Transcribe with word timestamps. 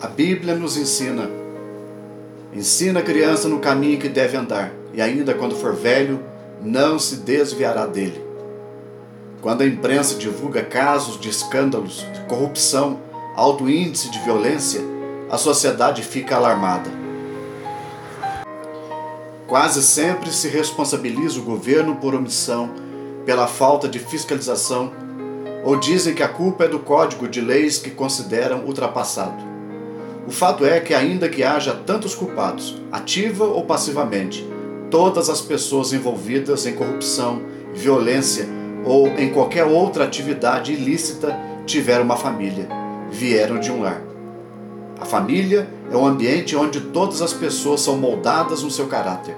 A 0.00 0.06
Bíblia 0.06 0.54
nos 0.54 0.78
ensina. 0.78 1.28
Ensina 2.54 3.00
a 3.00 3.02
criança 3.02 3.46
no 3.50 3.58
caminho 3.58 3.98
que 3.98 4.08
deve 4.08 4.34
andar, 4.34 4.72
e 4.94 5.02
ainda 5.02 5.34
quando 5.34 5.54
for 5.54 5.74
velho, 5.74 6.24
não 6.62 6.98
se 6.98 7.16
desviará 7.16 7.84
dele. 7.84 8.24
Quando 9.42 9.60
a 9.60 9.66
imprensa 9.66 10.14
divulga 10.14 10.62
casos 10.62 11.20
de 11.20 11.28
escândalos, 11.28 12.06
de 12.14 12.20
corrupção, 12.20 12.98
alto 13.36 13.68
índice 13.68 14.10
de 14.10 14.18
violência, 14.20 14.80
a 15.30 15.36
sociedade 15.36 16.02
fica 16.02 16.34
alarmada. 16.34 16.90
Quase 19.46 19.82
sempre 19.82 20.32
se 20.32 20.48
responsabiliza 20.48 21.38
o 21.38 21.44
governo 21.44 21.96
por 21.96 22.14
omissão, 22.14 22.70
pela 23.26 23.46
falta 23.46 23.86
de 23.86 23.98
fiscalização, 23.98 24.92
ou 25.62 25.76
dizem 25.76 26.14
que 26.14 26.22
a 26.22 26.28
culpa 26.28 26.64
é 26.64 26.68
do 26.68 26.78
código 26.78 27.28
de 27.28 27.42
leis 27.42 27.76
que 27.76 27.90
consideram 27.90 28.64
ultrapassado. 28.64 29.49
O 30.30 30.32
fato 30.32 30.64
é 30.64 30.78
que, 30.78 30.94
ainda 30.94 31.28
que 31.28 31.42
haja 31.42 31.74
tantos 31.74 32.14
culpados, 32.14 32.80
ativa 32.92 33.46
ou 33.46 33.64
passivamente, 33.64 34.48
todas 34.88 35.28
as 35.28 35.40
pessoas 35.40 35.92
envolvidas 35.92 36.66
em 36.66 36.72
corrupção, 36.72 37.42
violência 37.74 38.46
ou 38.84 39.08
em 39.08 39.30
qualquer 39.30 39.64
outra 39.64 40.04
atividade 40.04 40.72
ilícita 40.72 41.36
tiveram 41.66 42.04
uma 42.04 42.16
família, 42.16 42.68
vieram 43.10 43.58
de 43.58 43.72
um 43.72 43.82
lar. 43.82 44.00
A 45.00 45.04
família 45.04 45.68
é 45.90 45.96
um 45.96 46.06
ambiente 46.06 46.54
onde 46.54 46.80
todas 46.80 47.20
as 47.22 47.32
pessoas 47.32 47.80
são 47.80 47.96
moldadas 47.96 48.62
no 48.62 48.70
seu 48.70 48.86
caráter. 48.86 49.36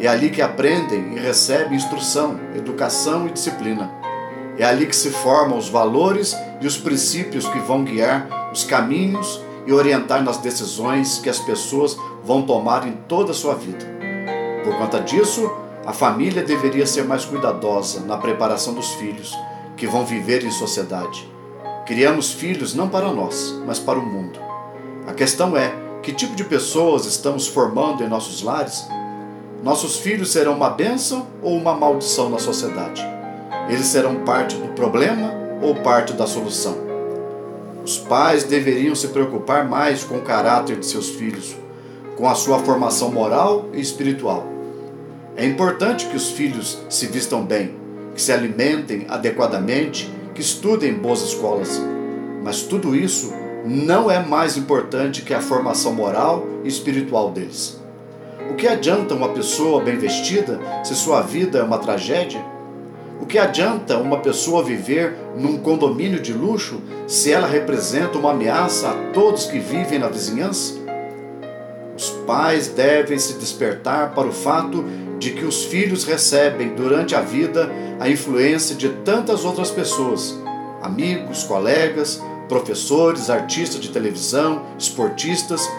É 0.00 0.08
ali 0.08 0.30
que 0.30 0.40
aprendem 0.40 1.12
e 1.14 1.18
recebem 1.18 1.76
instrução, 1.76 2.40
educação 2.56 3.28
e 3.28 3.32
disciplina. 3.32 3.92
É 4.56 4.64
ali 4.64 4.86
que 4.86 4.96
se 4.96 5.10
formam 5.10 5.58
os 5.58 5.68
valores 5.68 6.34
e 6.58 6.66
os 6.66 6.78
princípios 6.78 7.46
que 7.46 7.58
vão 7.58 7.84
guiar 7.84 8.50
os 8.50 8.64
caminhos 8.64 9.42
e 9.66 9.72
orientar 9.72 10.22
nas 10.22 10.38
decisões 10.38 11.18
que 11.18 11.30
as 11.30 11.38
pessoas 11.38 11.96
vão 12.24 12.42
tomar 12.42 12.86
em 12.86 12.92
toda 13.08 13.32
a 13.32 13.34
sua 13.34 13.54
vida. 13.54 13.84
Por 14.64 14.76
conta 14.76 15.00
disso, 15.00 15.50
a 15.84 15.92
família 15.92 16.42
deveria 16.42 16.86
ser 16.86 17.04
mais 17.04 17.24
cuidadosa 17.24 18.00
na 18.00 18.16
preparação 18.16 18.74
dos 18.74 18.90
filhos 18.94 19.36
que 19.76 19.86
vão 19.86 20.04
viver 20.04 20.44
em 20.44 20.50
sociedade. 20.50 21.28
Criamos 21.84 22.32
filhos 22.32 22.74
não 22.74 22.88
para 22.88 23.10
nós, 23.10 23.60
mas 23.66 23.78
para 23.78 23.98
o 23.98 24.06
mundo. 24.06 24.38
A 25.06 25.12
questão 25.12 25.56
é: 25.56 25.74
que 26.02 26.12
tipo 26.12 26.36
de 26.36 26.44
pessoas 26.44 27.06
estamos 27.06 27.48
formando 27.48 28.04
em 28.04 28.08
nossos 28.08 28.42
lares? 28.42 28.86
Nossos 29.62 29.98
filhos 29.98 30.32
serão 30.32 30.54
uma 30.54 30.70
bênção 30.70 31.26
ou 31.42 31.56
uma 31.56 31.74
maldição 31.74 32.28
na 32.28 32.38
sociedade? 32.38 33.04
Eles 33.68 33.86
serão 33.86 34.24
parte 34.24 34.56
do 34.56 34.68
problema 34.74 35.32
ou 35.60 35.74
parte 35.76 36.12
da 36.12 36.26
solução? 36.26 36.91
Os 37.84 37.98
pais 37.98 38.44
deveriam 38.44 38.94
se 38.94 39.08
preocupar 39.08 39.68
mais 39.68 40.04
com 40.04 40.18
o 40.18 40.22
caráter 40.22 40.78
de 40.78 40.86
seus 40.86 41.10
filhos, 41.10 41.56
com 42.16 42.28
a 42.28 42.34
sua 42.34 42.60
formação 42.60 43.10
moral 43.10 43.68
e 43.72 43.80
espiritual. 43.80 44.46
É 45.36 45.44
importante 45.44 46.06
que 46.06 46.16
os 46.16 46.30
filhos 46.30 46.78
se 46.88 47.06
vistam 47.06 47.42
bem, 47.42 47.74
que 48.14 48.22
se 48.22 48.32
alimentem 48.32 49.06
adequadamente, 49.08 50.12
que 50.34 50.40
estudem 50.40 50.90
em 50.90 50.94
boas 50.94 51.22
escolas. 51.22 51.80
Mas 52.42 52.62
tudo 52.62 52.94
isso 52.94 53.32
não 53.64 54.10
é 54.10 54.18
mais 54.18 54.56
importante 54.56 55.22
que 55.22 55.34
a 55.34 55.40
formação 55.40 55.92
moral 55.92 56.46
e 56.62 56.68
espiritual 56.68 57.30
deles. 57.30 57.80
O 58.50 58.54
que 58.54 58.68
adianta 58.68 59.14
uma 59.14 59.30
pessoa 59.30 59.82
bem 59.82 59.96
vestida 59.96 60.60
se 60.84 60.94
sua 60.94 61.22
vida 61.22 61.58
é 61.58 61.62
uma 61.62 61.78
tragédia? 61.78 62.44
O 63.22 63.24
que 63.24 63.38
adianta 63.38 63.98
uma 63.98 64.18
pessoa 64.18 64.64
viver 64.64 65.16
num 65.36 65.56
condomínio 65.58 66.20
de 66.20 66.32
luxo 66.32 66.80
se 67.06 67.30
ela 67.30 67.46
representa 67.46 68.18
uma 68.18 68.32
ameaça 68.32 68.88
a 68.88 69.12
todos 69.12 69.46
que 69.46 69.60
vivem 69.60 70.00
na 70.00 70.08
vizinhança? 70.08 70.74
Os 71.96 72.10
pais 72.26 72.66
devem 72.66 73.16
se 73.16 73.34
despertar 73.34 74.12
para 74.12 74.26
o 74.26 74.32
fato 74.32 74.84
de 75.20 75.30
que 75.30 75.44
os 75.44 75.66
filhos 75.66 76.02
recebem 76.02 76.74
durante 76.74 77.14
a 77.14 77.20
vida 77.20 77.70
a 78.00 78.08
influência 78.08 78.74
de 78.74 78.88
tantas 78.88 79.44
outras 79.44 79.70
pessoas, 79.70 80.36
amigos, 80.82 81.44
colegas, 81.44 82.20
professores, 82.48 83.30
artistas 83.30 83.80
de 83.80 83.90
televisão, 83.90 84.66
esportistas, 84.76 85.70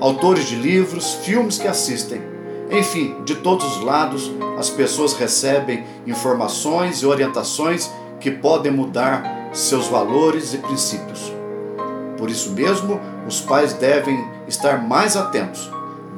autores 0.00 0.48
de 0.48 0.56
livros, 0.56 1.14
filmes 1.22 1.58
que 1.58 1.68
assistem. 1.68 2.37
Enfim, 2.70 3.16
de 3.24 3.36
todos 3.36 3.76
os 3.76 3.82
lados, 3.82 4.30
as 4.58 4.68
pessoas 4.68 5.14
recebem 5.14 5.84
informações 6.06 6.98
e 6.98 7.06
orientações 7.06 7.90
que 8.20 8.30
podem 8.30 8.70
mudar 8.70 9.50
seus 9.52 9.86
valores 9.86 10.52
e 10.52 10.58
princípios. 10.58 11.32
Por 12.18 12.28
isso 12.28 12.50
mesmo, 12.50 13.00
os 13.26 13.40
pais 13.40 13.72
devem 13.72 14.22
estar 14.46 14.82
mais 14.82 15.16
atentos, 15.16 15.70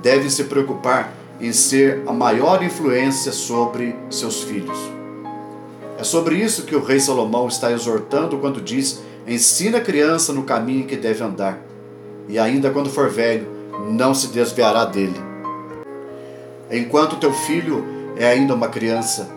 devem 0.02 0.30
se 0.30 0.44
preocupar 0.44 1.12
em 1.40 1.52
ser 1.52 2.02
a 2.06 2.12
maior 2.12 2.62
influência 2.62 3.32
sobre 3.32 3.94
seus 4.10 4.42
filhos. 4.42 4.78
É 5.98 6.04
sobre 6.04 6.36
isso 6.36 6.64
que 6.64 6.74
o 6.74 6.82
rei 6.82 6.98
Salomão 6.98 7.46
está 7.46 7.70
exortando 7.70 8.38
quando 8.38 8.60
diz 8.60 9.02
Ensina 9.26 9.78
a 9.78 9.82
criança 9.82 10.32
no 10.32 10.42
caminho 10.44 10.86
que 10.86 10.96
deve 10.96 11.22
andar, 11.22 11.58
e 12.26 12.38
ainda 12.38 12.70
quando 12.70 12.88
for 12.88 13.08
velho, 13.10 13.46
não 13.90 14.14
se 14.14 14.28
desviará 14.28 14.84
dele. 14.84 15.29
Enquanto 16.70 17.16
teu 17.16 17.32
filho 17.32 17.84
é 18.16 18.28
ainda 18.28 18.54
uma 18.54 18.68
criança, 18.68 19.28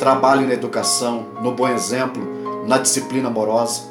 trabalhe 0.00 0.44
na 0.44 0.52
educação, 0.52 1.26
no 1.40 1.52
bom 1.52 1.68
exemplo, 1.68 2.66
na 2.66 2.78
disciplina 2.78 3.28
amorosa. 3.28 3.82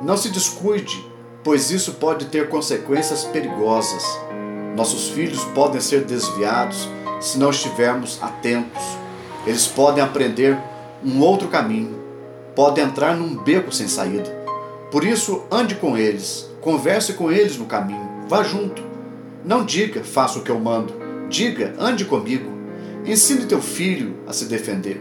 Não 0.00 0.16
se 0.16 0.30
descuide, 0.30 1.06
pois 1.44 1.70
isso 1.70 1.94
pode 1.94 2.26
ter 2.26 2.48
consequências 2.48 3.24
perigosas. 3.24 4.02
Nossos 4.74 5.10
filhos 5.10 5.44
podem 5.54 5.82
ser 5.82 6.04
desviados 6.04 6.88
se 7.20 7.38
não 7.38 7.50
estivermos 7.50 8.18
atentos. 8.22 8.82
Eles 9.46 9.66
podem 9.66 10.02
aprender 10.02 10.58
um 11.04 11.20
outro 11.20 11.48
caminho, 11.48 11.98
podem 12.56 12.84
entrar 12.84 13.14
num 13.14 13.36
beco 13.36 13.70
sem 13.70 13.86
saída. 13.86 14.30
Por 14.90 15.04
isso, 15.04 15.42
ande 15.50 15.74
com 15.74 15.96
eles, 15.96 16.50
converse 16.62 17.12
com 17.12 17.30
eles 17.30 17.58
no 17.58 17.66
caminho, 17.66 18.08
vá 18.28 18.42
junto. 18.42 18.82
Não 19.44 19.62
diga, 19.64 20.02
faça 20.02 20.38
o 20.38 20.42
que 20.42 20.50
eu 20.50 20.58
mando. 20.58 20.99
Diga, 21.30 21.74
ande 21.78 22.04
comigo. 22.04 22.50
Ensine 23.06 23.46
teu 23.46 23.62
filho 23.62 24.16
a 24.26 24.32
se 24.32 24.46
defender. 24.46 25.00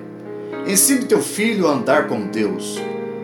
Ensine 0.67 1.05
teu 1.05 1.23
filho 1.23 1.67
a 1.67 1.71
andar 1.71 2.07
com 2.07 2.27
Deus. 2.27 2.79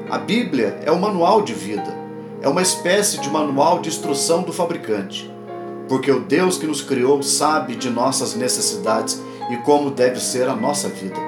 A 0.10 0.18
Bíblia 0.18 0.80
é 0.84 0.92
o 0.92 1.00
manual 1.00 1.44
de 1.44 1.54
vida. 1.54 1.96
É 2.42 2.50
uma 2.50 2.64
espécie 2.64 3.20
de 3.20 3.30
manual 3.30 3.80
de 3.80 3.90
instrução 3.90 4.42
do 4.42 4.52
fabricante. 4.52 5.32
Porque 5.88 6.12
o 6.12 6.22
Deus 6.22 6.58
que 6.58 6.66
nos 6.66 6.82
criou 6.82 7.22
sabe 7.22 7.76
de 7.76 7.92
nossas 7.92 8.34
necessidades 8.34 9.22
e 9.52 9.58
como 9.58 9.92
deve 9.92 10.20
ser 10.20 10.50
a 10.50 10.56
nossa 10.56 10.90
vida. 10.90 11.20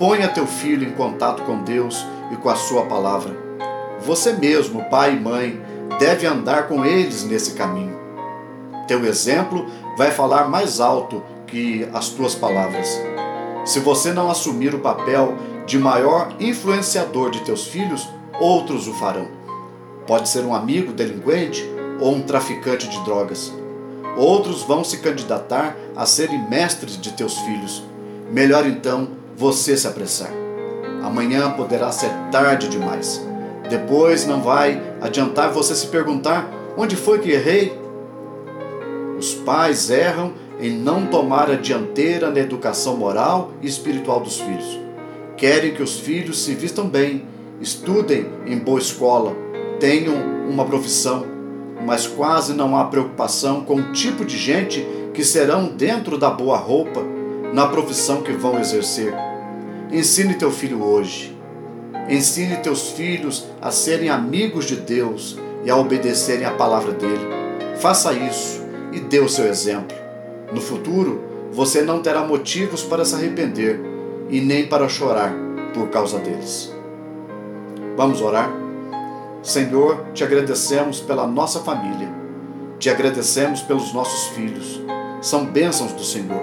Ponha 0.00 0.26
teu 0.26 0.46
filho 0.46 0.88
em 0.88 0.92
contato 0.92 1.44
com 1.44 1.62
Deus 1.62 2.04
e 2.32 2.36
com 2.36 2.48
a 2.48 2.56
sua 2.56 2.84
palavra. 2.86 3.32
Você 4.00 4.32
mesmo, 4.32 4.84
pai 4.90 5.14
e 5.14 5.20
mãe, 5.20 5.62
deve 6.00 6.26
andar 6.26 6.66
com 6.66 6.84
eles 6.84 7.22
nesse 7.22 7.52
caminho. 7.52 7.96
Teu 8.88 9.04
exemplo 9.04 9.66
vai 9.96 10.10
falar 10.10 10.48
mais 10.48 10.80
alto 10.80 11.22
que 11.46 11.88
as 11.92 12.08
tuas 12.10 12.34
palavras. 12.34 13.00
Se 13.64 13.80
você 13.80 14.12
não 14.12 14.30
assumir 14.30 14.74
o 14.74 14.80
papel 14.80 15.34
de 15.66 15.78
maior 15.78 16.34
influenciador 16.38 17.30
de 17.30 17.40
teus 17.40 17.66
filhos, 17.66 18.08
outros 18.40 18.86
o 18.86 18.94
farão. 18.94 19.28
Pode 20.06 20.28
ser 20.28 20.44
um 20.44 20.54
amigo 20.54 20.92
delinquente 20.92 21.68
ou 22.00 22.14
um 22.14 22.22
traficante 22.22 22.88
de 22.88 23.02
drogas. 23.04 23.52
Outros 24.16 24.62
vão 24.62 24.84
se 24.84 24.98
candidatar 24.98 25.76
a 25.94 26.06
serem 26.06 26.48
mestres 26.48 27.00
de 27.00 27.12
teus 27.12 27.36
filhos. 27.38 27.82
Melhor 28.30 28.66
então 28.66 29.08
você 29.36 29.76
se 29.76 29.86
apressar. 29.86 30.30
Amanhã 31.02 31.50
poderá 31.52 31.90
ser 31.92 32.10
tarde 32.30 32.68
demais. 32.68 33.24
Depois 33.68 34.26
não 34.26 34.40
vai 34.40 34.80
adiantar 35.00 35.50
você 35.50 35.74
se 35.74 35.88
perguntar 35.88 36.48
onde 36.76 36.96
foi 36.96 37.18
que 37.18 37.32
errei. 37.32 37.76
Os 39.18 39.34
pais 39.34 39.90
erram 39.90 40.32
em 40.60 40.70
não 40.70 41.06
tomar 41.06 41.50
a 41.50 41.54
dianteira 41.54 42.30
na 42.30 42.40
educação 42.40 42.96
moral 42.96 43.52
e 43.62 43.66
espiritual 43.66 44.20
dos 44.20 44.40
filhos. 44.40 44.78
Querem 45.36 45.74
que 45.74 45.82
os 45.82 45.98
filhos 45.98 46.44
se 46.44 46.54
vistam 46.54 46.88
bem, 46.88 47.24
estudem 47.60 48.26
em 48.46 48.58
boa 48.58 48.78
escola, 48.78 49.36
tenham 49.78 50.14
uma 50.48 50.64
profissão, 50.64 51.26
mas 51.84 52.06
quase 52.06 52.54
não 52.54 52.76
há 52.76 52.84
preocupação 52.84 53.62
com 53.62 53.76
o 53.76 53.92
tipo 53.92 54.24
de 54.24 54.36
gente 54.36 54.86
que 55.12 55.24
serão 55.24 55.68
dentro 55.68 56.16
da 56.16 56.30
boa 56.30 56.56
roupa 56.56 57.02
na 57.52 57.66
profissão 57.66 58.22
que 58.22 58.32
vão 58.32 58.58
exercer. 58.58 59.14
Ensine 59.92 60.34
teu 60.34 60.50
filho 60.50 60.82
hoje 60.82 61.36
Ensine 62.08 62.56
teus 62.58 62.90
filhos 62.90 63.46
a 63.60 63.72
serem 63.72 64.08
amigos 64.08 64.64
de 64.64 64.76
Deus 64.76 65.36
e 65.64 65.70
a 65.70 65.76
obedecerem 65.76 66.44
a 66.44 66.52
palavra 66.52 66.92
dele. 66.92 67.26
Faça 67.80 68.12
isso 68.12 68.64
e 68.96 69.00
dê 69.00 69.20
o 69.20 69.28
seu 69.28 69.46
exemplo. 69.46 69.96
No 70.50 70.60
futuro, 70.60 71.20
você 71.52 71.82
não 71.82 72.00
terá 72.00 72.24
motivos 72.24 72.82
para 72.82 73.04
se 73.04 73.14
arrepender 73.14 73.78
e 74.30 74.40
nem 74.40 74.66
para 74.66 74.88
chorar 74.88 75.32
por 75.74 75.88
causa 75.90 76.18
deles. 76.18 76.74
Vamos 77.94 78.22
orar? 78.22 78.50
Senhor, 79.42 80.06
te 80.14 80.24
agradecemos 80.24 80.98
pela 80.98 81.26
nossa 81.26 81.60
família. 81.60 82.08
Te 82.78 82.88
agradecemos 82.88 83.60
pelos 83.60 83.92
nossos 83.92 84.28
filhos. 84.28 84.80
São 85.20 85.44
bênçãos 85.44 85.92
do 85.92 86.02
Senhor. 86.02 86.42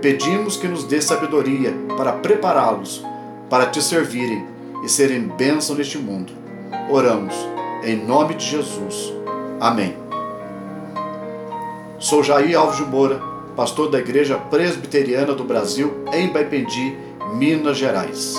Pedimos 0.00 0.56
que 0.56 0.68
nos 0.68 0.84
dê 0.84 1.02
sabedoria 1.02 1.74
para 1.96 2.12
prepará-los 2.12 3.04
para 3.50 3.66
te 3.66 3.82
servirem 3.82 4.46
e 4.84 4.88
serem 4.88 5.28
bênção 5.28 5.74
neste 5.74 5.98
mundo. 5.98 6.32
Oramos 6.88 7.34
em 7.82 7.96
nome 7.96 8.34
de 8.34 8.46
Jesus. 8.46 9.12
Amém. 9.60 10.03
Sou 12.04 12.22
Jair 12.22 12.54
Alves 12.54 12.76
de 12.76 12.84
Moura, 12.84 13.18
pastor 13.56 13.90
da 13.90 13.98
Igreja 13.98 14.36
Presbiteriana 14.36 15.32
do 15.32 15.42
Brasil, 15.42 16.04
em 16.12 16.30
Baipendi, 16.30 16.94
Minas 17.32 17.78
Gerais. 17.78 18.36